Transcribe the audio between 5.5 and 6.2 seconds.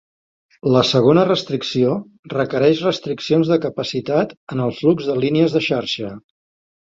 de xarxa.